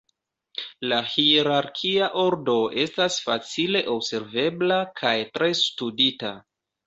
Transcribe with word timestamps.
La 0.91 0.97
hierarkia 1.15 2.07
ordo 2.21 2.55
estas 2.85 3.19
facile 3.27 3.83
observebla 3.97 4.79
kaj 5.03 5.15
tre 5.37 5.51
studita. 5.63 6.33